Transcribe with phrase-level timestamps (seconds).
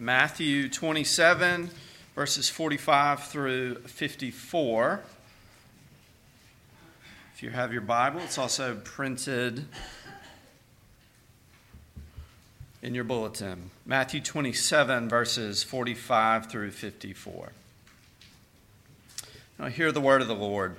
[0.00, 1.70] Matthew 27,
[2.14, 5.00] verses 45 through 54.
[7.34, 9.64] If you have your Bible, it's also printed
[12.80, 13.72] in your bulletin.
[13.84, 17.50] Matthew 27, verses 45 through 54.
[19.58, 20.76] Now, hear the word of the Lord.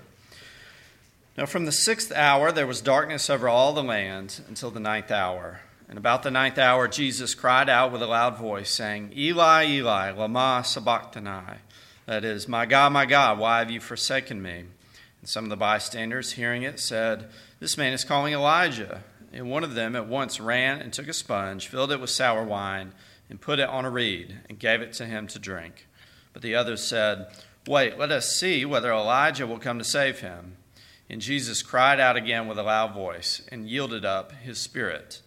[1.38, 5.12] Now, from the sixth hour, there was darkness over all the land until the ninth
[5.12, 5.60] hour.
[5.90, 10.12] And about the ninth hour, Jesus cried out with a loud voice, saying, Eli, Eli,
[10.12, 11.58] Lama Sabachthani.
[12.06, 14.66] That is, My God, my God, why have you forsaken me?
[15.20, 17.30] And some of the bystanders, hearing it, said,
[17.60, 19.04] This man is calling Elijah.
[19.34, 22.44] And one of them at once ran and took a sponge, filled it with sour
[22.44, 22.94] wine,
[23.28, 25.88] and put it on a reed, and gave it to him to drink.
[26.34, 27.28] But the others said,
[27.68, 30.58] Wait, let us see whether Elijah will come to save him.
[31.10, 35.22] And Jesus cried out again with a loud voice, and yielded up his spirit.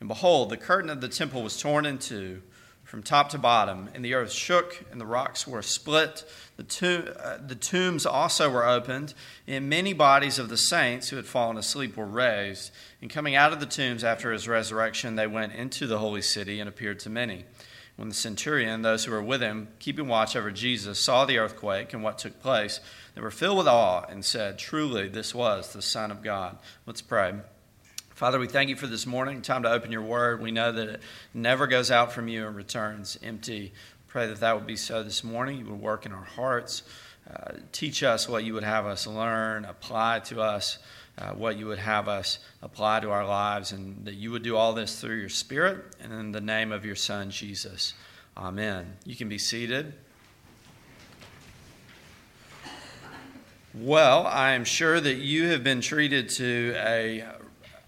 [0.00, 2.42] And behold, the curtain of the temple was torn in two
[2.90, 6.24] from top to bottom, and the earth shook, and the rocks were split.
[6.56, 9.14] The, tomb, uh, the tombs also were opened,
[9.46, 12.72] and many bodies of the saints who had fallen asleep were raised.
[13.00, 16.58] And coming out of the tombs after his resurrection, they went into the holy city
[16.58, 17.44] and appeared to many.
[17.94, 21.38] When the centurion and those who were with him, keeping watch over Jesus, saw the
[21.38, 22.80] earthquake and what took place,
[23.14, 26.58] they were filled with awe and said, Truly, this was the Son of God.
[26.86, 27.34] Let's pray.
[28.20, 30.42] Father, we thank you for this morning, time to open your word.
[30.42, 31.00] We know that it
[31.32, 33.72] never goes out from you and returns empty.
[34.08, 35.56] Pray that that would be so this morning.
[35.56, 36.82] You would work in our hearts,
[37.26, 40.80] uh, teach us what you would have us learn, apply to us
[41.16, 44.54] uh, what you would have us apply to our lives, and that you would do
[44.54, 47.94] all this through your Spirit and in the name of your Son, Jesus.
[48.36, 48.98] Amen.
[49.06, 49.94] You can be seated.
[53.72, 57.24] Well, I am sure that you have been treated to a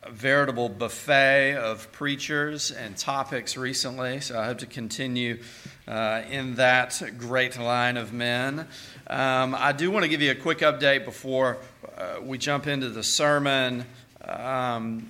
[0.05, 5.39] a veritable buffet of preachers and topics recently, so I hope to continue
[5.87, 8.67] uh, in that great line of men.
[9.07, 11.59] Um, I do want to give you a quick update before
[11.97, 13.85] uh, we jump into the sermon.
[14.27, 15.07] Um,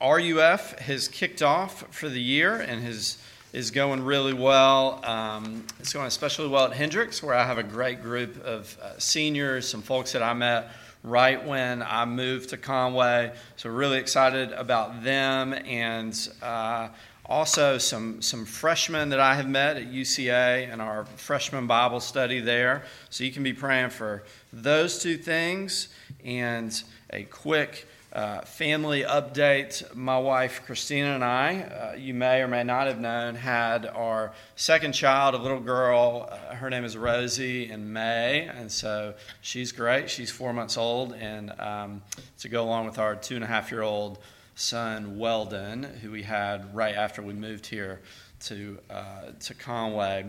[0.00, 3.18] RUF has kicked off for the year and has
[3.52, 5.00] is going really well.
[5.02, 8.98] Um, it's going especially well at Hendrix, where I have a great group of uh,
[8.98, 10.70] seniors, some folks that I met
[11.02, 13.32] right when I moved to Conway.
[13.56, 16.88] So, really excited about them and uh,
[17.24, 22.40] also some, some freshmen that I have met at UCA and our freshman Bible study
[22.40, 22.84] there.
[23.10, 25.88] So, you can be praying for those two things
[26.24, 27.86] and a quick
[28.16, 29.94] uh, family update.
[29.94, 34.32] My wife, Christina, and I, uh, you may or may not have known, had our
[34.56, 36.26] second child, a little girl.
[36.32, 39.12] Uh, her name is Rosie in May, and so
[39.42, 40.08] she's great.
[40.08, 42.02] She's four months old, and um,
[42.38, 44.18] to go along with our two and a half year old
[44.54, 48.00] son, Weldon, who we had right after we moved here
[48.46, 50.24] to, uh, to Conway.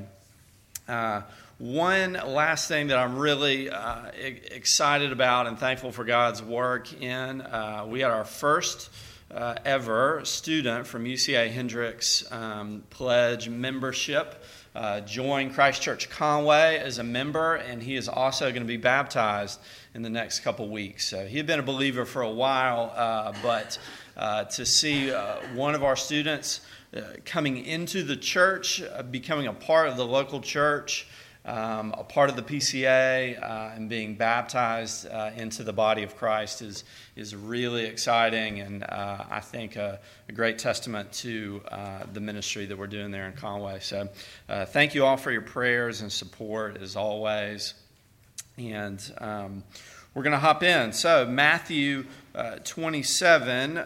[1.60, 7.42] One last thing that I'm really uh, excited about and thankful for God's work in,
[7.42, 8.92] uh, we had our first
[9.32, 14.44] uh, ever student from UCA Hendrix um, pledge membership.
[14.76, 18.78] Uh, join Christ Church Conway as a member, and he is also going to be
[18.78, 19.60] baptized
[19.96, 21.10] in the next couple weeks.
[21.10, 23.80] So he had been a believer for a while, uh, but
[24.16, 25.10] uh, to see
[25.56, 26.62] one of our students
[27.26, 31.08] coming into the church, becoming a part of the local church,
[31.48, 36.18] um, a part of the PCA uh, and being baptized uh, into the body of
[36.18, 36.84] Christ is,
[37.16, 42.66] is really exciting and uh, I think a, a, great testament to uh, the ministry
[42.66, 43.80] that we're doing there in Conway.
[43.80, 44.10] So
[44.50, 47.74] uh, thank you all for your prayers and support as always.
[48.58, 49.64] And um,
[50.14, 50.94] we're going to hop in.
[50.94, 53.78] So, Matthew uh, 27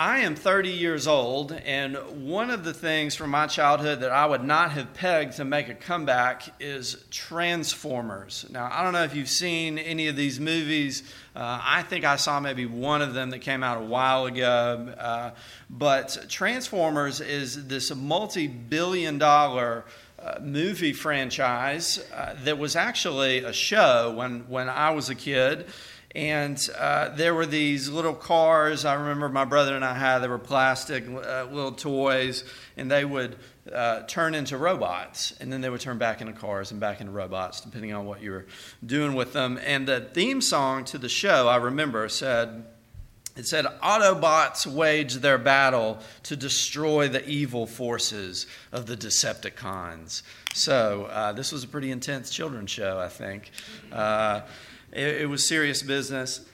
[0.00, 1.94] I am 30 years old, and
[2.26, 5.68] one of the things from my childhood that I would not have pegged to make
[5.68, 8.46] a comeback is Transformers.
[8.48, 11.02] Now, I don't know if you've seen any of these movies.
[11.36, 14.94] Uh, I think I saw maybe one of them that came out a while ago.
[14.98, 15.32] Uh,
[15.68, 19.84] but Transformers is this multi billion dollar
[20.18, 25.66] uh, movie franchise uh, that was actually a show when, when I was a kid.
[26.14, 28.84] And uh, there were these little cars.
[28.84, 30.18] I remember my brother and I had.
[30.18, 32.42] They were plastic uh, little toys,
[32.76, 33.36] and they would
[33.72, 37.12] uh, turn into robots, and then they would turn back into cars and back into
[37.12, 38.46] robots, depending on what you were
[38.84, 39.60] doing with them.
[39.64, 42.64] And the theme song to the show, I remember, said.
[43.36, 50.22] It said, Autobots wage their battle to destroy the evil forces of the Decepticons.
[50.52, 53.52] So, uh, this was a pretty intense children's show, I think.
[54.92, 56.44] It, it was serious business.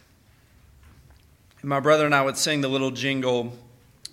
[1.62, 3.53] my brother and I would sing the little jingle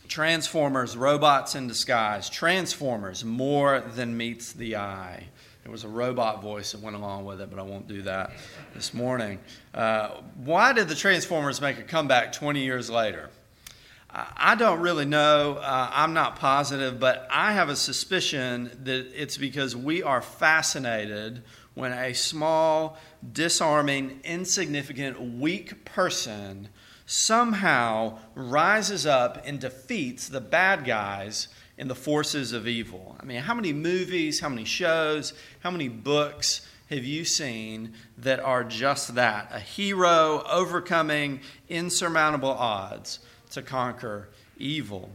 [0.07, 2.29] Transformers, robots in disguise.
[2.29, 5.23] Transformers, more than meets the eye.
[5.63, 8.31] There was a robot voice that went along with it, but I won't do that
[8.75, 9.39] this morning.
[9.73, 13.29] Uh, why did the Transformers make a comeback 20 years later?
[14.15, 15.55] I don't really know.
[15.55, 21.41] Uh, I'm not positive, but I have a suspicion that it's because we are fascinated
[21.73, 22.97] when a small,
[23.31, 26.69] disarming, insignificant, weak person
[27.05, 31.47] somehow rises up and defeats the bad guys
[31.77, 33.15] and the forces of evil.
[33.19, 38.39] I mean, how many movies, how many shows, how many books have you seen that
[38.39, 39.49] are just that?
[39.51, 43.19] A hero overcoming insurmountable odds
[43.51, 45.09] to conquer evil.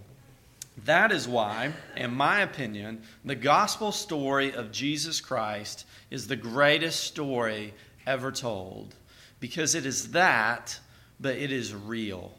[0.84, 7.04] That is why, in my opinion, the gospel story of Jesus Christ is the greatest
[7.04, 7.74] story
[8.06, 8.94] ever told.
[9.40, 10.80] Because it is that,
[11.20, 12.32] but it is real.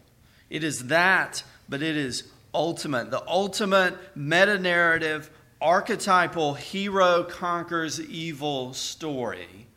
[0.50, 2.24] It is that, but it is
[2.54, 3.12] ultimate.
[3.12, 5.30] The ultimate meta narrative,
[5.62, 9.68] archetypal hero conquers evil story.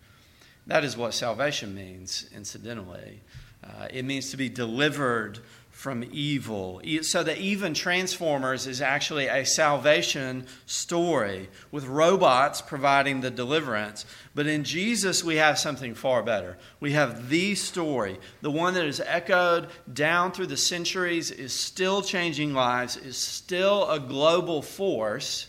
[0.67, 3.21] That is what salvation means, incidentally.
[3.63, 5.39] Uh, it means to be delivered
[5.73, 6.81] from evil.
[7.01, 14.07] So that even Transformers is actually a salvation story with robots providing the deliverance.
[14.35, 16.57] But in Jesus, we have something far better.
[16.79, 22.03] We have the story, the one that is echoed down through the centuries, is still
[22.03, 25.49] changing lives, is still a global force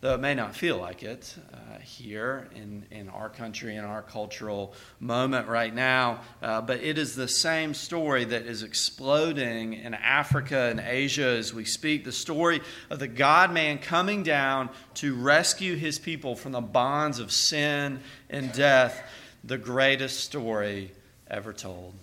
[0.00, 4.02] though it may not feel like it uh, here in, in our country, in our
[4.02, 6.20] cultural moment right now.
[6.42, 11.54] Uh, but it is the same story that is exploding in Africa and Asia as
[11.54, 12.60] we speak the story
[12.90, 18.00] of the God man coming down to rescue his people from the bonds of sin
[18.28, 19.02] and death,
[19.44, 20.92] the greatest story
[21.28, 21.94] ever told.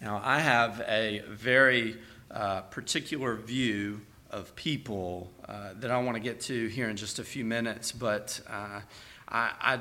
[0.00, 1.96] Now, I have a very
[2.30, 4.00] uh, particular view
[4.34, 7.92] of people uh, that I want to get to here in just a few minutes,
[7.92, 8.80] but uh,
[9.28, 9.78] I, I,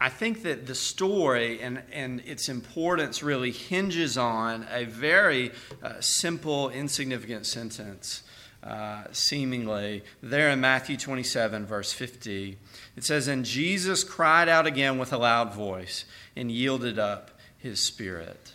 [0.00, 5.50] I think that the story and, and its importance really hinges on a very
[5.82, 8.22] uh, simple, insignificant sentence.
[8.62, 12.58] Uh, seemingly, there in Matthew 27, verse 50,
[12.96, 16.04] it says, And Jesus cried out again with a loud voice
[16.36, 18.52] and yielded up his spirit.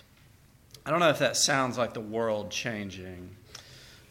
[0.85, 3.35] I don't know if that sounds like the world changing.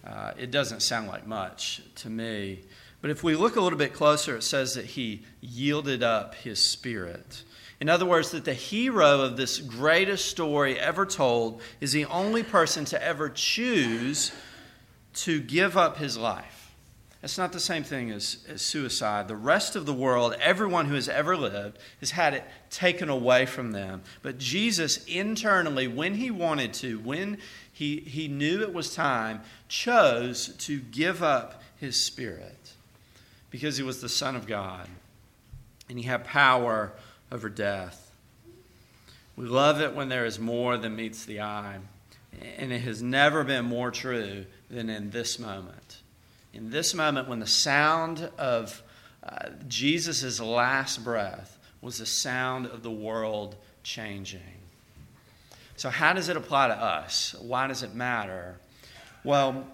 [0.04, 2.60] Uh, it doesn't sound like much to me.
[3.00, 6.62] But if we look a little bit closer, it says that he yielded up his
[6.62, 7.44] spirit.
[7.80, 12.42] In other words, that the hero of this greatest story ever told is the only
[12.42, 14.32] person to ever choose
[15.14, 16.60] to give up his life.
[17.20, 19.28] That's not the same thing as, as, suicide.
[19.28, 23.44] The rest of the world, everyone who has ever lived, has had it taken away
[23.44, 24.02] from them.
[24.22, 27.36] But Jesus, internally, when he wanted to, when
[27.80, 32.74] he, he knew it was time, chose to give up his spirit
[33.48, 34.86] because he was the Son of God
[35.88, 36.92] and he had power
[37.32, 38.12] over death.
[39.34, 41.78] We love it when there is more than meets the eye,
[42.58, 46.02] and it has never been more true than in this moment.
[46.52, 48.82] In this moment, when the sound of
[49.24, 54.59] uh, Jesus' last breath was the sound of the world changing.
[55.80, 57.34] So, how does it apply to us?
[57.40, 58.56] Why does it matter?
[59.24, 59.66] Well,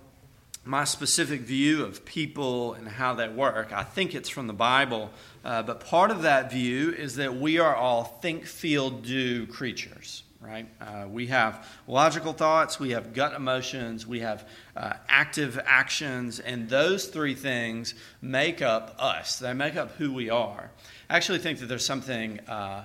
[0.64, 5.10] my specific view of people and how they work, I think it's from the Bible,
[5.44, 10.22] uh, but part of that view is that we are all think, feel, do creatures,
[10.40, 10.68] right?
[10.80, 16.68] Uh, we have logical thoughts, we have gut emotions, we have uh, active actions, and
[16.68, 19.40] those three things make up us.
[19.40, 20.70] They make up who we are.
[21.10, 22.84] I actually think that there's something uh,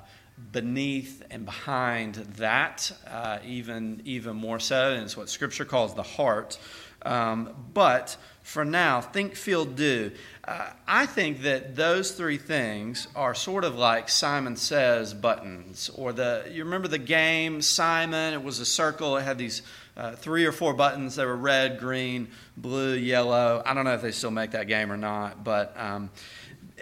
[0.52, 6.04] beneath and behind that, uh, even, even more so, and it's what Scripture calls the
[6.04, 6.58] heart.
[7.04, 10.12] Um, but for now, think, feel, do.
[10.44, 16.14] Uh, I think that those three things are sort of like Simon Says buttons, or
[16.14, 18.34] the you remember the game Simon?
[18.34, 19.18] It was a circle.
[19.18, 19.62] It had these
[19.96, 21.16] uh, three or four buttons.
[21.16, 23.62] They were red, green, blue, yellow.
[23.66, 26.10] I don't know if they still make that game or not, but um,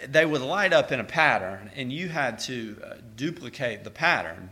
[0.08, 4.50] they would light up in a pattern, and you had to uh, duplicate the pattern.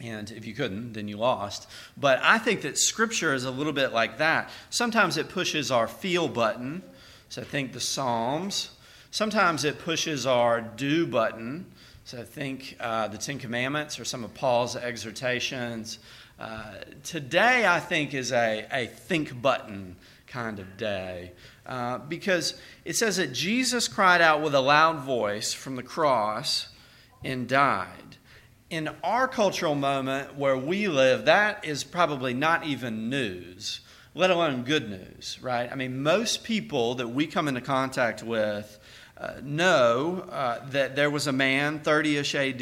[0.00, 1.68] And if you couldn't, then you lost.
[1.96, 4.50] But I think that Scripture is a little bit like that.
[4.70, 6.82] Sometimes it pushes our feel button.
[7.28, 8.70] So think the Psalms.
[9.10, 11.66] Sometimes it pushes our do button.
[12.04, 15.98] So think uh, the Ten Commandments or some of Paul's exhortations.
[16.38, 19.96] Uh, today, I think, is a, a think button
[20.28, 21.32] kind of day.
[21.68, 22.54] Uh, because
[22.86, 26.68] it says that Jesus cried out with a loud voice from the cross
[27.22, 28.16] and died.
[28.70, 33.80] In our cultural moment where we live, that is probably not even news.
[34.14, 35.70] let alone good news, right?
[35.70, 38.77] I mean, most people that we come into contact with
[39.18, 42.60] uh, know uh, that there was a man, 30 ish AD,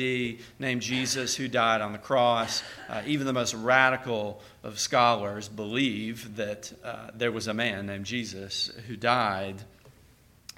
[0.59, 2.63] named Jesus who died on the cross.
[2.89, 8.07] Uh, even the most radical of scholars believe that uh, there was a man named
[8.07, 9.57] Jesus who died.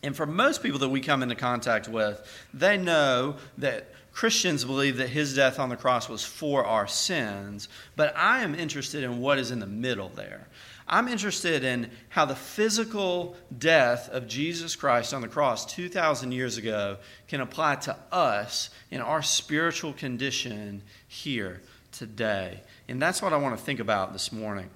[0.03, 2.23] And for most people that we come into contact with,
[2.55, 7.69] they know that Christians believe that his death on the cross was for our sins,
[7.97, 10.49] but I am interested in what is in the middle there.
[10.89, 16.57] I'm interested in how the physical death of Jesus Christ on the cross 2,000 years
[16.57, 16.97] ago
[17.29, 21.61] can apply to us in our spiritual condition here
[21.93, 22.61] today.
[22.89, 24.71] And that's what I want to think about this morning.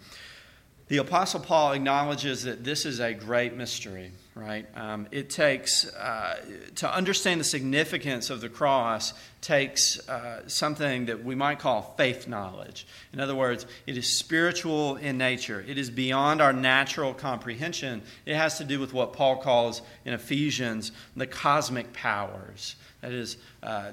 [0.88, 4.66] The Apostle Paul acknowledges that this is a great mystery right?
[4.74, 6.40] Um, it takes, uh,
[6.76, 12.26] to understand the significance of the cross, takes uh, something that we might call faith
[12.26, 12.86] knowledge.
[13.12, 18.02] In other words, it is spiritual in nature, it is beyond our natural comprehension.
[18.24, 22.76] It has to do with what Paul calls in Ephesians the cosmic powers.
[23.02, 23.92] That is, uh,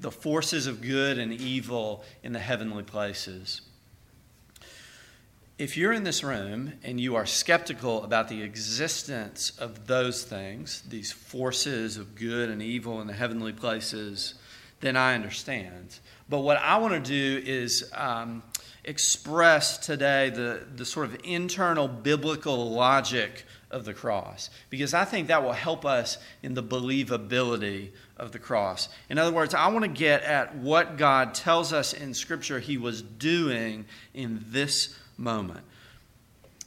[0.00, 3.62] the forces of good and evil in the heavenly places
[5.62, 10.82] if you're in this room and you are skeptical about the existence of those things,
[10.88, 14.34] these forces of good and evil in the heavenly places,
[14.80, 16.00] then I understand.
[16.28, 18.42] But what I want to do is um,
[18.82, 25.28] express today the, the sort of internal biblical logic of the cross, because I think
[25.28, 28.88] that will help us in the believability of the cross.
[29.08, 32.78] In other words, I want to get at what God tells us in Scripture He
[32.78, 35.64] was doing in this moment.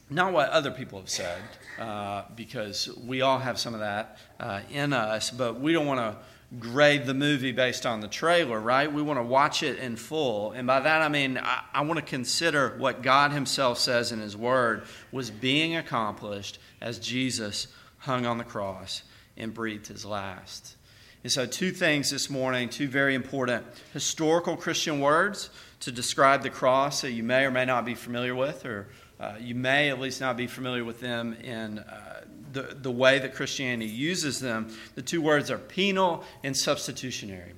[0.09, 1.41] Not what other people have said,
[1.79, 5.99] uh, because we all have some of that uh, in us, but we don't want
[5.99, 6.17] to
[6.59, 8.91] grade the movie based on the trailer, right?
[8.91, 10.51] We want to watch it in full.
[10.51, 14.19] And by that I mean, I, I want to consider what God Himself says in
[14.19, 19.03] His Word was being accomplished as Jesus hung on the cross
[19.37, 20.75] and breathed His last.
[21.23, 25.49] And so, two things this morning, two very important historical Christian words
[25.85, 28.87] to describe the cross that you may or may not be familiar with, or
[29.19, 33.19] uh, you may at least not be familiar with them in uh, the, the way
[33.19, 34.75] that Christianity uses them.
[34.95, 37.53] The two words are penal and substitutionary.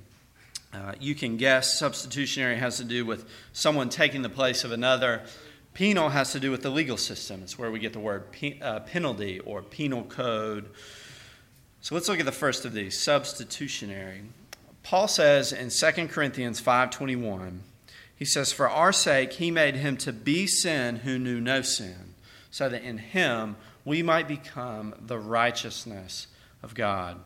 [0.74, 5.22] Uh, you can guess substitutionary has to do with someone taking the place of another.
[5.72, 7.40] Penal has to do with the legal system.
[7.42, 10.68] It's where we get the word pe- uh, penalty or penal code.
[11.80, 14.20] So let's look at the first of these, substitutionary.
[14.82, 17.60] Paul says in 2 Corinthians 5:21,
[18.18, 22.14] he says, For our sake, he made him to be sin who knew no sin,
[22.50, 26.26] so that in him we might become the righteousness
[26.62, 27.20] of God.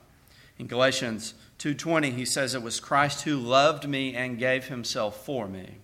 [0.58, 5.48] In Galatians 2:20 he says it was Christ who loved me and gave himself for
[5.48, 5.78] me.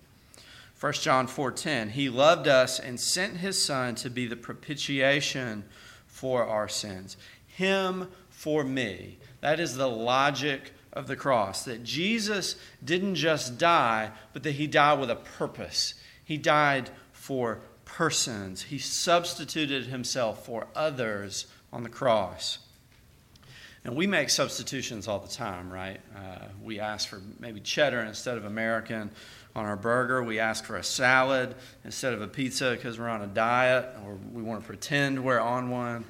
[0.79, 5.65] 1 John 4:10 he loved us and sent his son to be the propitiation
[6.07, 7.17] for our sins.
[7.47, 9.19] Him for me.
[9.41, 11.65] That is the logic of the cross.
[11.65, 15.95] That Jesus didn't just die, but that he died with a purpose.
[16.25, 22.59] He died for persons, he substituted himself for others on the cross.
[23.85, 26.01] And we make substitutions all the time, right?
[26.15, 29.11] Uh, we ask for maybe cheddar instead of American
[29.57, 30.23] on our burger.
[30.23, 31.55] We ask for a salad
[31.85, 35.41] instead of a pizza because we're on a diet or we want to pretend we're
[35.41, 36.05] on one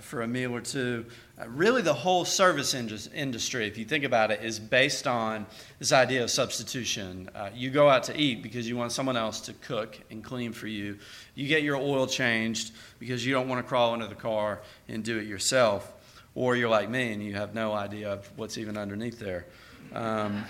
[0.00, 1.04] for a meal or two.
[1.40, 5.46] Uh, really, the whole service industry, if you think about it, is based on
[5.78, 7.28] this idea of substitution.
[7.34, 10.52] Uh, you go out to eat because you want someone else to cook and clean
[10.52, 10.98] for you.
[11.34, 15.04] You get your oil changed because you don't want to crawl into the car and
[15.04, 15.90] do it yourself.
[16.34, 19.46] Or you're like me and you have no idea of what's even underneath there.
[19.92, 20.44] Um,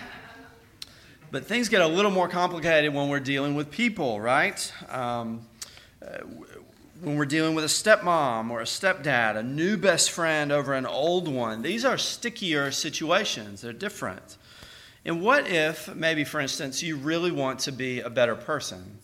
[1.30, 4.72] but things get a little more complicated when we're dealing with people, right?
[4.88, 5.44] Um,
[6.00, 6.18] uh,
[7.04, 10.86] when we're dealing with a stepmom or a stepdad, a new best friend over an
[10.86, 13.60] old one, these are stickier situations.
[13.60, 14.38] They're different.
[15.04, 18.98] And what if, maybe for instance, you really want to be a better person?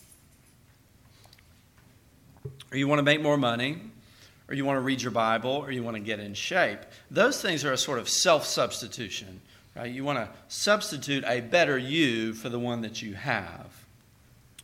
[2.72, 3.78] Or you want to make more money?
[4.48, 5.50] Or you want to read your Bible?
[5.50, 6.80] Or you want to get in shape?
[7.10, 9.42] Those things are a sort of self substitution.
[9.76, 9.92] Right?
[9.92, 13.79] You want to substitute a better you for the one that you have.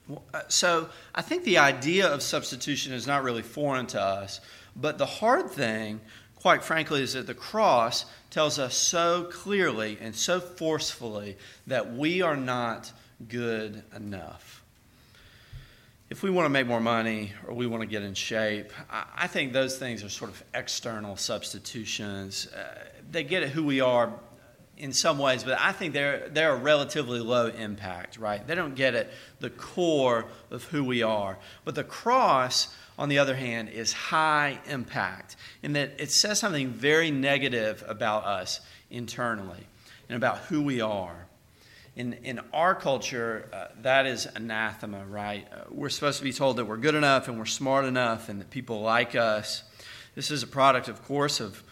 [0.08, 4.40] Uh, so I think the idea of substitution is not really foreign to us,
[4.75, 6.00] but the hard thing,
[6.36, 11.36] quite frankly, is that the cross tells us so clearly and so forcefully
[11.66, 12.92] that we are not
[13.28, 14.62] good enough.
[16.08, 19.26] If we want to make more money or we want to get in shape, I
[19.26, 22.46] think those things are sort of external substitutions.
[22.46, 24.12] Uh, they get at who we are
[24.76, 28.47] in some ways, but I think they're, they're a relatively low impact, right?
[28.47, 31.38] They don't get at the core of who we are.
[31.64, 32.68] But the cross
[32.99, 38.25] on the other hand, is high impact in that it says something very negative about
[38.25, 39.66] us internally
[40.09, 41.26] and about who we are.
[41.95, 45.47] In, in our culture, uh, that is anathema, right?
[45.50, 48.40] Uh, we're supposed to be told that we're good enough and we're smart enough and
[48.40, 49.62] that people like us.
[50.14, 51.62] This is a product, of course, of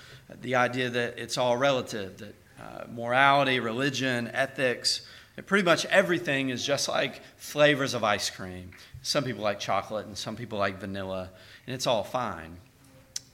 [0.40, 5.06] the idea that it's all relative, that uh, morality, religion, ethics,
[5.46, 8.70] pretty much everything is just like flavors of ice cream.
[9.02, 11.30] Some people like chocolate and some people like vanilla,
[11.66, 12.56] and it's all fine.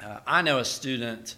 [0.02, 1.36] Uh, I know a student,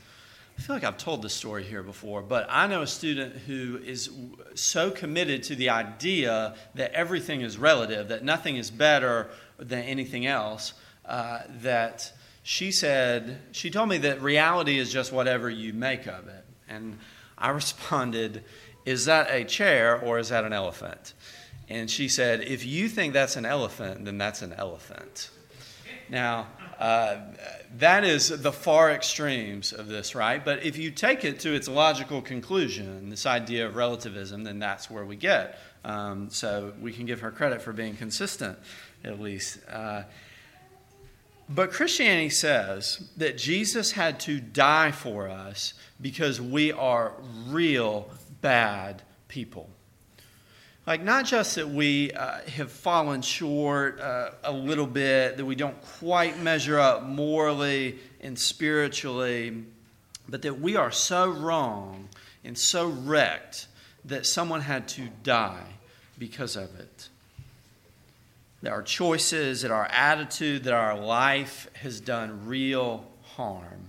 [0.56, 3.78] I feel like I've told this story here before, but I know a student who
[3.84, 4.10] is
[4.54, 10.26] so committed to the idea that everything is relative, that nothing is better than anything
[10.26, 10.74] else,
[11.04, 12.12] uh, that
[12.44, 16.44] she said, she told me that reality is just whatever you make of it.
[16.68, 16.98] And
[17.42, 18.44] I responded,
[18.86, 21.12] Is that a chair or is that an elephant?
[21.68, 25.30] And she said, If you think that's an elephant, then that's an elephant.
[26.08, 26.46] Now,
[26.78, 27.20] uh,
[27.78, 30.44] that is the far extremes of this, right?
[30.44, 34.90] But if you take it to its logical conclusion, this idea of relativism, then that's
[34.90, 35.58] where we get.
[35.84, 38.58] Um, so we can give her credit for being consistent,
[39.04, 39.58] at least.
[39.70, 40.02] Uh,
[41.48, 47.14] but Christianity says that Jesus had to die for us because we are
[47.46, 48.10] real
[48.42, 49.70] bad people.
[50.84, 55.54] Like, not just that we uh, have fallen short uh, a little bit, that we
[55.54, 59.62] don't quite measure up morally and spiritually,
[60.28, 62.08] but that we are so wrong
[62.44, 63.68] and so wrecked
[64.04, 65.66] that someone had to die
[66.18, 67.08] because of it
[68.62, 73.04] that our choices, that our attitude, that our life has done real
[73.34, 73.88] harm.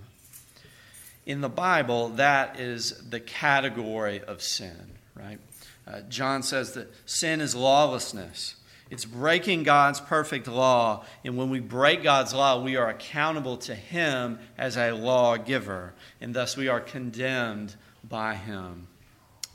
[1.26, 5.38] In the Bible, that is the category of sin, right?
[5.86, 8.56] Uh, John says that sin is lawlessness.
[8.90, 13.74] It's breaking God's perfect law, and when we break God's law, we are accountable to
[13.74, 17.74] Him as a lawgiver, and thus we are condemned
[18.06, 18.88] by Him.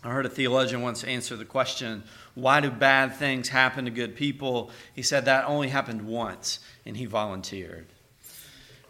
[0.04, 4.16] I heard a theologian once answer the question, Why do bad things happen to good
[4.16, 4.72] people?
[4.96, 7.86] He said that only happened once, and he volunteered.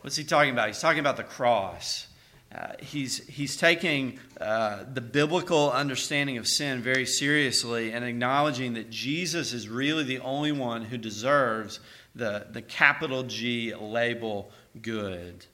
[0.02, 0.68] What's he talking about?
[0.68, 2.08] He's talking about the cross.
[2.54, 8.90] Uh, he's, he's taking uh, the biblical understanding of sin very seriously and acknowledging that
[8.90, 11.80] Jesus is really the only one who deserves
[12.16, 15.46] the, the capital G label good.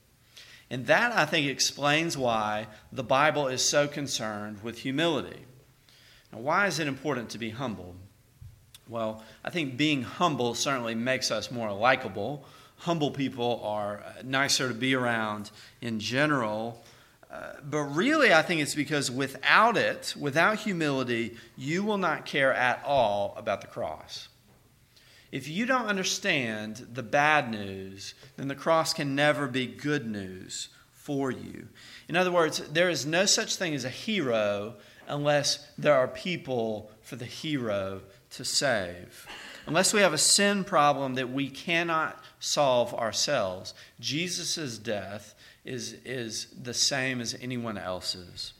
[0.69, 5.45] And that, I think, explains why the Bible is so concerned with humility.
[6.31, 7.95] Now, why is it important to be humble?
[8.87, 12.45] Well, I think being humble certainly makes us more likable.
[12.77, 16.83] Humble people are uh, nicer to be around in general.
[17.31, 22.53] Uh, but really, I think it's because without it, without humility, you will not care
[22.53, 24.27] at all about the cross.
[25.31, 30.69] If you don't understand the bad news, then the cross can never be good news
[30.93, 31.67] for you.
[32.07, 34.75] In other words, there is no such thing as a hero
[35.07, 39.27] unless there are people for the hero to save.
[39.67, 46.47] Unless we have a sin problem that we cannot solve ourselves, Jesus' death is, is
[46.61, 48.53] the same as anyone else's.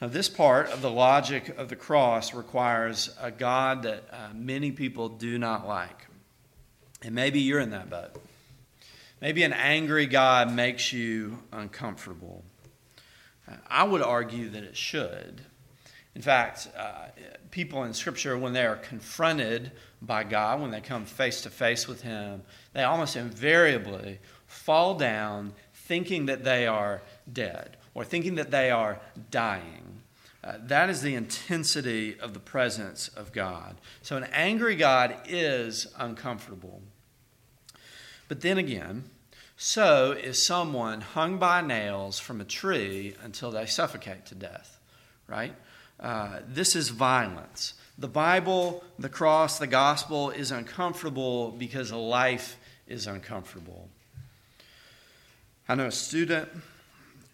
[0.00, 4.70] Now, this part of the logic of the cross requires a God that uh, many
[4.70, 6.06] people do not like.
[7.02, 8.16] And maybe you're in that boat.
[9.20, 12.44] Maybe an angry God makes you uncomfortable.
[13.68, 15.42] I would argue that it should.
[16.14, 17.06] In fact, uh,
[17.50, 21.88] people in Scripture, when they are confronted by God, when they come face to face
[21.88, 28.50] with Him, they almost invariably fall down thinking that they are dead or thinking that
[28.50, 29.00] they are
[29.30, 30.02] dying.
[30.42, 33.76] Uh, that is the intensity of the presence of God.
[34.02, 36.82] So, an angry God is uncomfortable.
[38.28, 39.04] But then again,
[39.56, 44.78] so is someone hung by nails from a tree until they suffocate to death,
[45.26, 45.54] right?
[46.00, 47.74] Uh, this is violence.
[47.96, 52.56] The Bible, the cross, the gospel is uncomfortable because life
[52.88, 53.88] is uncomfortable.
[55.68, 56.48] I know a student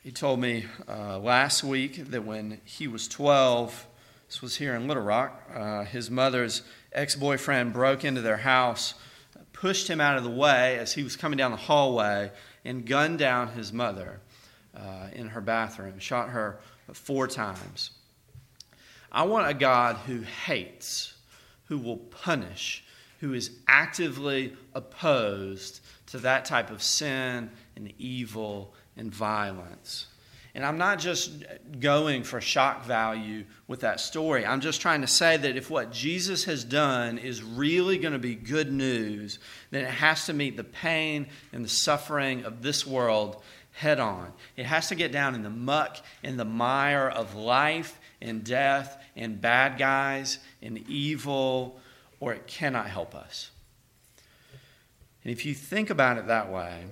[0.03, 3.87] he told me uh, last week that when he was 12,
[4.29, 8.95] this was here in Little Rock, uh, his mother's ex boyfriend broke into their house,
[9.53, 12.31] pushed him out of the way as he was coming down the hallway,
[12.65, 14.21] and gunned down his mother
[14.75, 16.61] uh, in her bathroom, shot her
[16.93, 17.91] four times.
[19.13, 21.15] I want a God who hates,
[21.65, 22.85] who will punish,
[23.21, 30.07] who is actively opposed to that type of sin and evil and violence.
[30.55, 31.45] And I'm not just
[31.79, 34.45] going for shock value with that story.
[34.45, 38.19] I'm just trying to say that if what Jesus has done is really going to
[38.19, 39.39] be good news,
[39.71, 43.43] then it has to meet the pain and the suffering of this world
[43.73, 44.33] head on.
[44.57, 49.00] It has to get down in the muck, in the mire of life and death
[49.17, 51.81] and bad guys and evil,
[52.21, 53.51] or it cannot help us.
[55.25, 56.85] And if you think about it that way,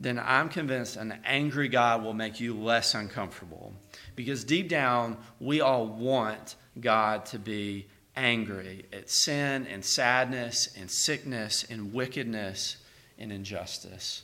[0.00, 3.72] then I'm convinced an angry God will make you less uncomfortable.
[4.14, 10.90] Because deep down, we all want God to be angry at sin and sadness and
[10.90, 12.76] sickness and wickedness
[13.18, 14.22] and injustice.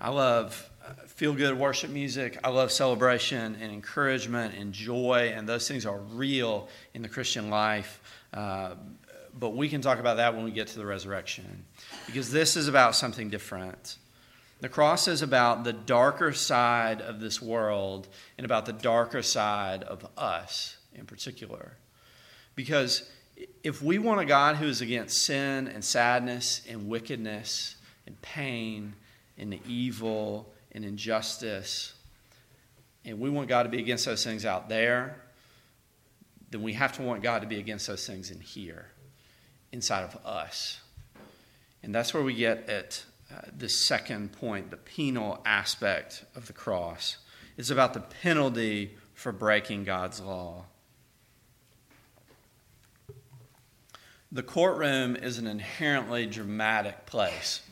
[0.00, 0.67] I love
[1.06, 2.38] feel good worship music.
[2.44, 7.50] I love celebration and encouragement and joy, and those things are real in the Christian
[7.50, 8.00] life.
[8.32, 8.74] Uh,
[9.38, 11.64] but we can talk about that when we get to the resurrection
[12.06, 13.96] because this is about something different.
[14.60, 19.84] The cross is about the darker side of this world and about the darker side
[19.84, 21.76] of us in particular.
[22.56, 23.08] Because
[23.62, 28.94] if we want a God who is against sin and sadness and wickedness and pain
[29.36, 31.94] and evil and injustice,
[33.04, 35.16] and we want God to be against those things out there,
[36.50, 38.86] then we have to want God to be against those things in here,
[39.72, 40.80] inside of us.
[41.82, 46.52] And that's where we get at uh, the second point, the penal aspect of the
[46.52, 47.18] cross.
[47.56, 50.64] It's about the penalty for breaking God's law.
[54.30, 57.62] The courtroom is an inherently dramatic place,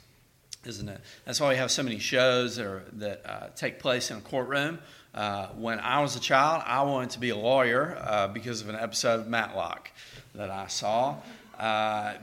[0.67, 1.01] isn't it?
[1.25, 4.21] That's why we have so many shows that, are, that uh, take place in a
[4.21, 4.79] courtroom.
[5.15, 8.69] Uh, when I was a child, I wanted to be a lawyer uh, because of
[8.69, 9.91] an episode of Matlock
[10.35, 11.17] that I saw.
[11.59, 12.15] Uh,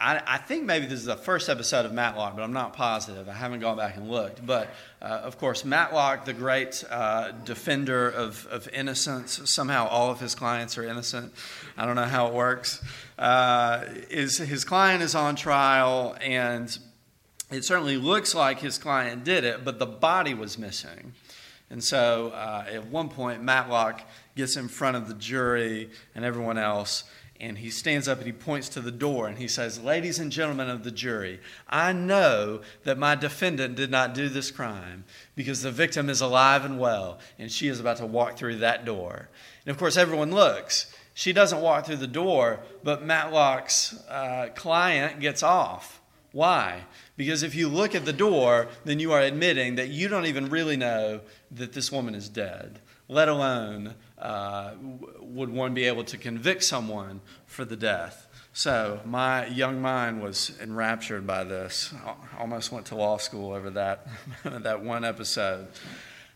[0.00, 3.28] I, I, think maybe this is the first episode of Matlock, but I'm not positive.
[3.28, 4.44] I haven't gone back and looked.
[4.44, 4.68] But
[5.00, 10.34] uh, of course, Matlock, the great uh, defender of, of innocence, somehow all of his
[10.34, 11.32] clients are innocent.
[11.76, 12.82] I don't know how it works.
[13.18, 16.76] Uh, is his client is on trial, and
[17.54, 21.12] it certainly looks like his client did it, but the body was missing.
[21.70, 24.02] And so uh, at one point, Matlock
[24.36, 27.04] gets in front of the jury and everyone else
[27.40, 30.30] and he stands up and he points to the door and he says, Ladies and
[30.30, 35.62] gentlemen of the jury, I know that my defendant did not do this crime because
[35.62, 39.28] the victim is alive and well and she is about to walk through that door.
[39.66, 40.94] And of course, everyone looks.
[41.12, 46.00] She doesn't walk through the door, but Matlock's uh, client gets off.
[46.34, 46.82] Why?
[47.16, 50.50] Because if you look at the door, then you are admitting that you don't even
[50.50, 51.20] really know
[51.52, 54.72] that this woman is dead, let alone uh,
[55.20, 58.26] would one be able to convict someone for the death.
[58.52, 61.94] So my young mind was enraptured by this.
[62.04, 64.08] I almost went to law school over that,
[64.44, 65.68] that one episode.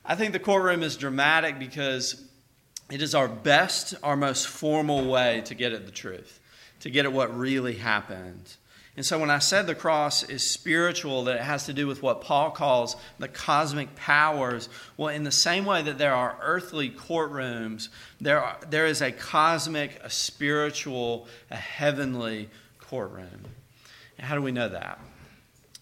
[0.04, 2.22] I think the courtroom is dramatic because
[2.88, 6.38] it is our best, our most formal way to get at the truth,
[6.80, 8.56] to get at what really happened.
[8.98, 12.02] And so when I said the cross is spiritual, that it has to do with
[12.02, 16.90] what Paul calls the cosmic powers, well, in the same way that there are earthly
[16.90, 23.44] courtrooms, there, are, there is a cosmic, a spiritual, a heavenly courtroom.
[24.18, 24.98] And how do we know that?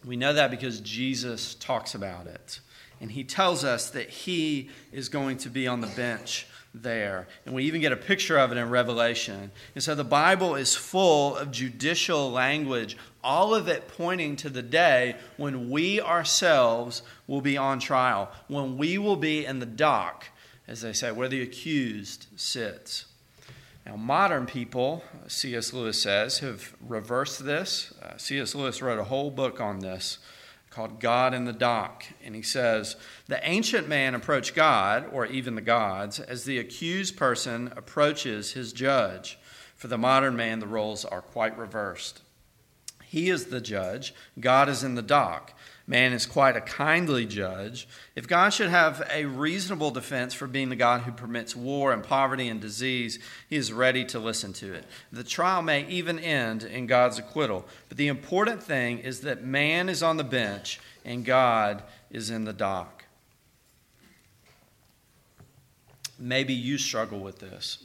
[0.04, 2.60] We know that because Jesus talks about it.
[3.00, 6.46] And he tells us that he is going to be on the bench
[6.82, 7.26] there.
[7.44, 9.50] And we even get a picture of it in Revelation.
[9.74, 14.62] And so the Bible is full of judicial language, all of it pointing to the
[14.62, 20.26] day when we ourselves will be on trial, when we will be in the dock,
[20.68, 23.06] as they say, where the accused sits.
[23.84, 25.72] Now, modern people, C.S.
[25.72, 27.94] Lewis says, have reversed this.
[28.02, 28.54] Uh, C.S.
[28.54, 30.18] Lewis wrote a whole book on this
[30.76, 32.04] called God in the Dock.
[32.22, 32.96] And he says,
[33.28, 38.74] The ancient man approached God, or even the gods, as the accused person approaches his
[38.74, 39.38] judge.
[39.74, 42.20] For the modern man, the roles are quite reversed.
[43.06, 45.55] He is the judge, God is in the dock.
[45.88, 47.86] Man is quite a kindly judge.
[48.16, 52.02] If God should have a reasonable defense for being the God who permits war and
[52.02, 54.84] poverty and disease, he is ready to listen to it.
[55.12, 57.66] The trial may even end in God's acquittal.
[57.88, 62.44] But the important thing is that man is on the bench and God is in
[62.44, 63.04] the dock.
[66.18, 67.84] Maybe you struggle with this.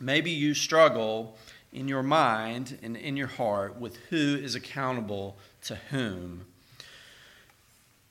[0.00, 1.36] Maybe you struggle
[1.74, 6.46] in your mind and in your heart with who is accountable to whom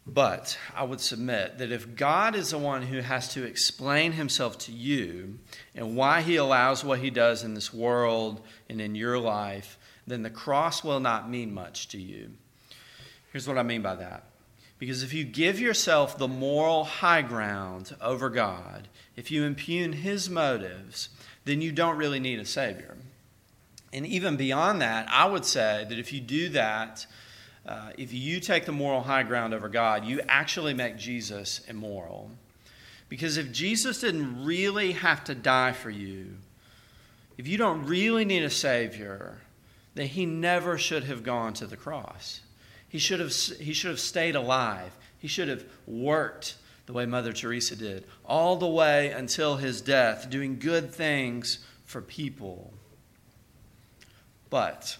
[0.08, 4.58] but I would submit that if God is the one who has to explain himself
[4.60, 5.39] to you
[5.76, 10.24] and why he allows what he does in this world and in your life, then
[10.24, 12.32] the cross will not mean much to you.
[13.34, 14.24] Here's what I mean by that.
[14.80, 20.30] Because if you give yourself the moral high ground over God, if you impugn his
[20.30, 21.10] motives,
[21.43, 22.96] then you don't really need a Savior.
[23.91, 27.06] And even beyond that, I would say that if you do that,
[27.67, 32.32] uh, if you take the moral high ground over God, you actually make Jesus immoral.
[33.10, 36.38] Because if Jesus didn't really have to die for you,
[37.38, 39.38] if you don't really need a Savior,
[39.95, 42.41] then he never should have gone to the cross.
[42.88, 44.91] He should have, he should have stayed alive.
[45.19, 50.30] He should have worked the way Mother Teresa did, all the way until his death,
[50.30, 52.73] doing good things for people.
[54.49, 54.97] But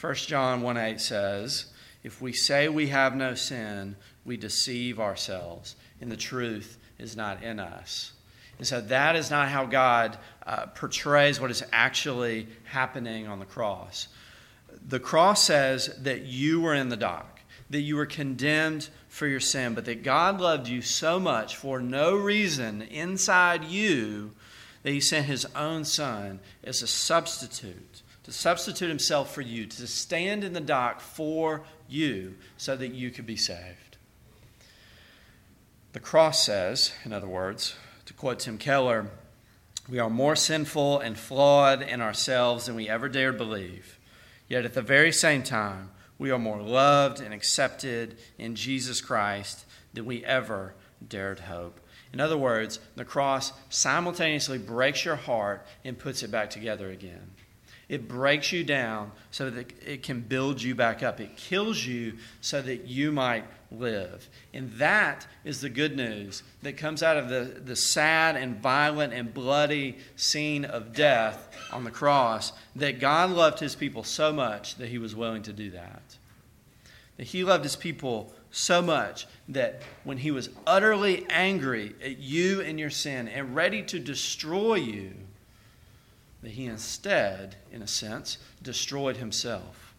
[0.00, 1.66] 1 John 1 8 says,
[2.02, 7.42] If we say we have no sin, we deceive ourselves, and the truth is not
[7.42, 8.12] in us.
[8.58, 13.46] And so that is not how God uh, portrays what is actually happening on the
[13.46, 14.08] cross.
[14.86, 19.40] The cross says that you were in the dock, that you were condemned for your
[19.40, 24.32] sin, but that God loved you so much for no reason inside you
[24.82, 29.86] that he sent his own son as a substitute, to substitute himself for you, to
[29.88, 33.96] stand in the dock for you so that you could be saved.
[35.94, 37.74] The cross says, in other words,
[38.06, 39.10] to quote Tim Keller,
[39.88, 43.98] we are more sinful and flawed in ourselves than we ever dared believe.
[44.48, 49.64] Yet at the very same time, we are more loved and accepted in Jesus Christ
[49.92, 51.80] than we ever dared hope.
[52.12, 57.32] In other words, the cross simultaneously breaks your heart and puts it back together again.
[57.90, 61.18] It breaks you down so that it can build you back up.
[61.18, 64.28] It kills you so that you might live.
[64.54, 69.12] And that is the good news that comes out of the, the sad and violent
[69.12, 74.76] and bloody scene of death on the cross that God loved his people so much
[74.76, 76.16] that he was willing to do that.
[77.16, 82.60] That he loved his people so much that when he was utterly angry at you
[82.60, 85.12] and your sin and ready to destroy you,
[86.42, 89.94] that he instead, in a sense, destroyed himself.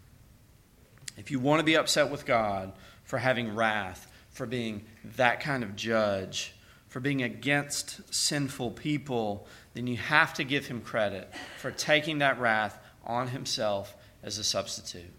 [1.17, 2.73] If you want to be upset with God
[3.03, 4.83] for having wrath, for being
[5.17, 6.53] that kind of judge,
[6.87, 12.39] for being against sinful people, then you have to give him credit for taking that
[12.39, 15.13] wrath on himself as a substitute.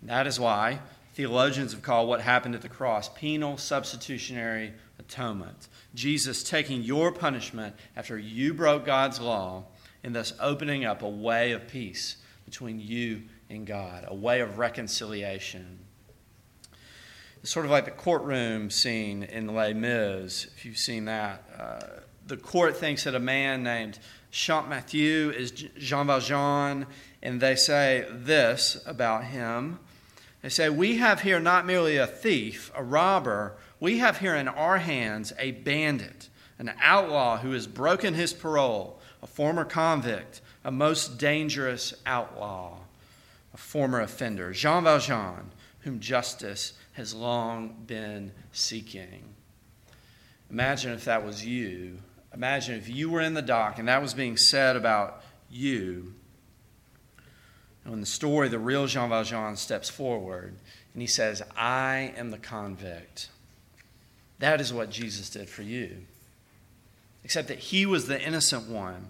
[0.00, 0.80] And that is why
[1.14, 5.68] theologians have called what happened at the cross penal substitutionary atonement.
[5.94, 9.64] Jesus taking your punishment after you broke God's law
[10.02, 14.58] and thus opening up a way of peace between you and God, a way of
[14.58, 15.78] reconciliation.
[17.42, 21.42] It's sort of like the courtroom scene in Les Mis, if you've seen that.
[21.58, 21.80] Uh,
[22.26, 23.98] the court thinks that a man named
[24.30, 26.86] Champmathieu is Jean Valjean,
[27.22, 29.80] and they say this about him.
[30.42, 34.46] They say, We have here not merely a thief, a robber, we have here in
[34.46, 40.70] our hands a bandit, an outlaw who has broken his parole a former convict, a
[40.70, 42.78] most dangerous outlaw,
[43.52, 49.24] a former offender, Jean Valjean, whom justice has long been seeking.
[50.50, 51.98] Imagine if that was you.
[52.34, 56.14] Imagine if you were in the dock and that was being said about you.
[57.84, 60.54] And in the story, the real Jean Valjean steps forward
[60.92, 63.28] and he says, I am the convict.
[64.38, 66.06] That is what Jesus did for you
[67.24, 69.08] except that he was the innocent one.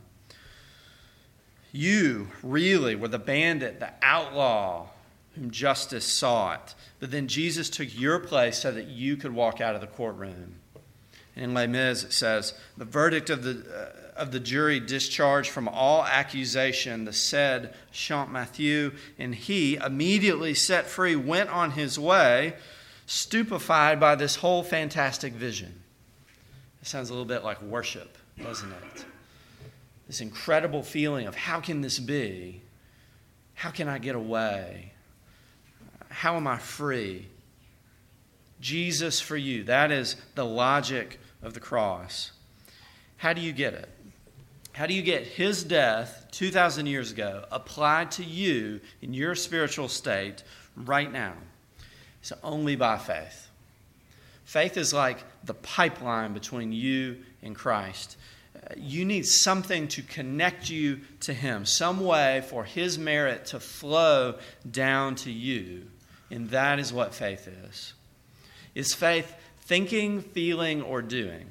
[1.72, 4.88] You really were the bandit, the outlaw
[5.34, 6.74] whom justice sought.
[6.98, 10.56] But then Jesus took your place so that you could walk out of the courtroom.
[11.36, 15.50] And in Les Mis, it says, The verdict of the, uh, of the jury discharged
[15.50, 22.54] from all accusation the said Champmathieu, and he, immediately set free, went on his way,
[23.06, 25.80] stupefied by this whole fantastic vision.
[26.82, 29.04] It sounds a little bit like worship, doesn't it?
[30.06, 32.62] This incredible feeling of how can this be?
[33.54, 34.92] How can I get away?
[36.08, 37.26] How am I free?
[38.60, 39.64] Jesus for you.
[39.64, 42.32] That is the logic of the cross.
[43.18, 43.88] How do you get it?
[44.72, 49.88] How do you get his death 2,000 years ago applied to you in your spiritual
[49.88, 50.42] state
[50.74, 51.34] right now?
[52.20, 53.49] It's only by faith.
[54.50, 58.16] Faith is like the pipeline between you and Christ.
[58.56, 63.60] Uh, you need something to connect you to Him, some way for His merit to
[63.60, 64.34] flow
[64.68, 65.86] down to you.
[66.32, 67.92] And that is what faith is.
[68.74, 71.46] Is faith thinking, feeling, or doing?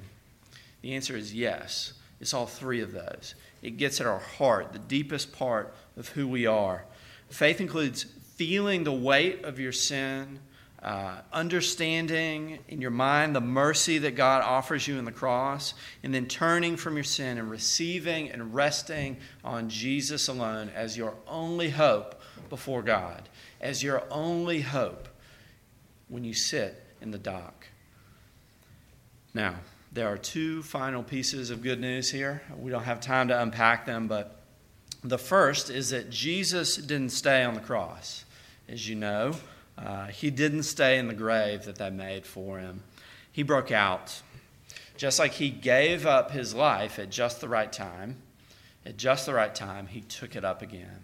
[0.81, 1.93] The answer is yes.
[2.19, 3.33] It's all three of those.
[3.61, 6.83] It gets at our heart, the deepest part of who we are.
[7.29, 8.03] Faith includes
[8.35, 10.39] feeling the weight of your sin
[10.81, 16.13] uh, understanding in your mind the mercy that God offers you in the cross, and
[16.13, 21.69] then turning from your sin and receiving and resting on Jesus alone as your only
[21.69, 23.27] hope before God,
[23.59, 25.09] as your only hope
[26.07, 27.67] when you sit in the dock.
[29.33, 29.55] Now,
[29.91, 32.41] there are two final pieces of good news here.
[32.57, 34.43] We don't have time to unpack them, but
[35.03, 38.25] the first is that Jesus didn't stay on the cross.
[38.67, 39.33] As you know,
[39.83, 42.83] uh, he didn't stay in the grave that they made for him.
[43.31, 44.21] He broke out.
[44.97, 48.17] Just like he gave up his life at just the right time,
[48.85, 51.03] at just the right time, he took it up again.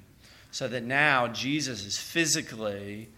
[0.52, 3.10] So that now Jesus is physically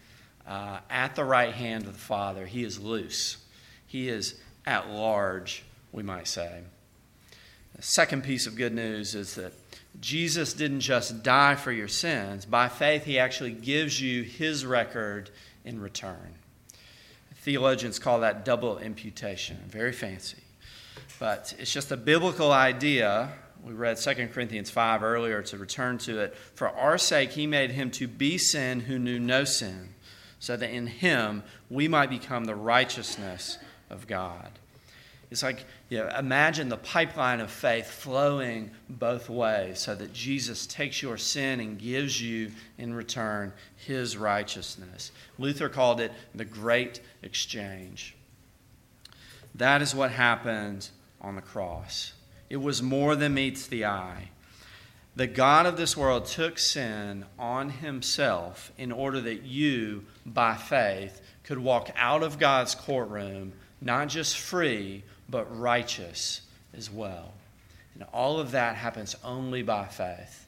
[0.46, 2.46] uh, at the right hand of the Father.
[2.46, 3.38] He is loose,
[3.86, 6.60] he is at large, we might say.
[7.74, 9.52] The second piece of good news is that
[10.00, 12.44] Jesus didn't just die for your sins.
[12.44, 15.30] By faith, he actually gives you his record
[15.64, 16.34] in return.
[17.36, 19.58] Theologians call that double imputation.
[19.68, 20.38] Very fancy.
[21.18, 23.30] But it's just a biblical idea.
[23.64, 26.36] We read 2 Corinthians 5 earlier to return to it.
[26.54, 29.94] For our sake, he made him to be sin who knew no sin,
[30.38, 33.58] so that in him we might become the righteousness
[33.90, 34.58] of God.
[35.30, 40.66] It's like, you know, imagine the pipeline of faith flowing both ways so that Jesus
[40.66, 45.12] takes your sin and gives you in return his righteousness.
[45.38, 48.16] Luther called it the great exchange.
[49.54, 50.88] That is what happened
[51.20, 52.14] on the cross.
[52.48, 54.30] It was more than meets the eye.
[55.14, 61.20] The God of this world took sin on himself in order that you, by faith,
[61.42, 66.42] could walk out of God's courtroom not just free, but righteous
[66.76, 67.32] as well.
[67.94, 70.46] And all of that happens only by faith,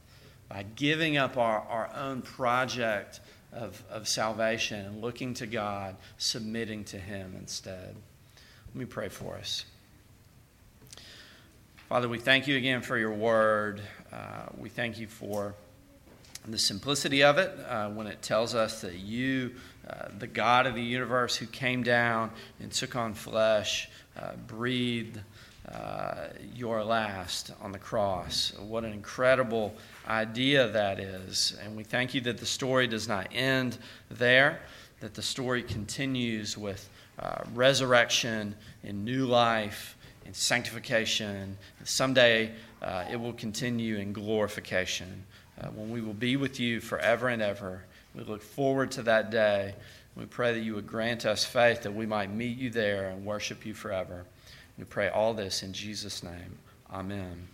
[0.48, 3.20] by giving up our, our own project
[3.52, 7.94] of, of salvation and looking to God, submitting to Him instead.
[8.68, 9.64] Let me pray for us.
[11.88, 13.82] Father, we thank you again for your word.
[14.12, 15.56] Uh, we thank you for
[16.46, 19.52] the simplicity of it uh, when it tells us that you,
[19.88, 25.20] uh, the God of the universe who came down and took on flesh, uh, breathed
[25.72, 28.52] uh, your last on the cross.
[28.58, 29.74] What an incredible
[30.08, 31.56] idea that is.
[31.62, 33.78] And we thank you that the story does not end
[34.10, 34.60] there,
[35.00, 39.96] that the story continues with uh, resurrection and new life
[40.26, 41.56] and sanctification.
[41.78, 45.24] And someday uh, it will continue in glorification
[45.60, 47.84] uh, when we will be with you forever and ever.
[48.14, 49.74] We look forward to that day.
[50.16, 53.24] We pray that you would grant us faith that we might meet you there and
[53.24, 54.24] worship you forever.
[54.76, 56.58] We pray all this in Jesus' name.
[56.92, 57.48] Amen.